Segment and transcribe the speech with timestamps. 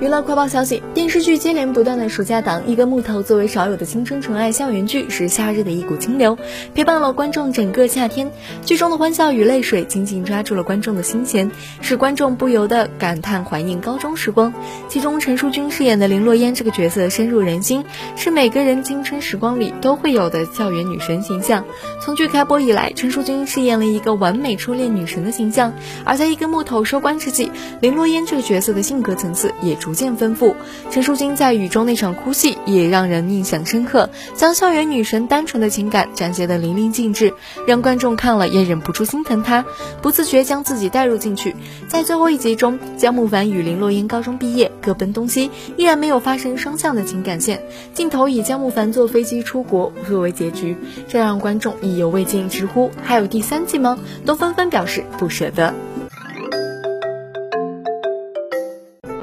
[0.00, 6.36] 娱乐快报消息：电视剧接连不断的暑假档，《一根木头》作为少有的青春纯爱校园剧，是夏日的一股清流，
[6.74, 8.32] 陪伴了观众整个夏天。
[8.64, 11.48] 剧中的欢笑与泪水紧紧抓住了观众的心弦，
[11.80, 14.52] 使观众不由得感叹怀念高中时光。
[14.88, 17.84] 其中陈淑君饰演的林洛烟这个角色深入人心，
[18.16, 21.64] 是每个人青春时光里都会有的校园女神形象。
[22.02, 25.72] 从剧开播以来，陈淑君饰演了一个完美初恋女神的形象，
[26.04, 29.78] 而在《一根木头》收官之际，林洛烟这个角色的性格层次也。
[29.84, 30.56] 逐渐丰富，
[30.90, 37.34] 陈淑金在雨中那场哭戏也让人印象深刻，将校园女神单纯的情感展现得淋漓尽致，
[37.66, 39.66] 让观众看了也忍不住心疼她，
[40.00, 41.54] 不自觉将自己带入进去。
[41.86, 47.62] 在最后一集中，江木凡与林洛英高中毕业，各奔东西，依然没有发生双向的情感线，
[47.92, 53.98] 镜头以江木凡坐飞机出国作为结局，这让观众意犹未尽，直呼还有第三季吗？
[54.24, 55.74] 都纷纷表示不舍得。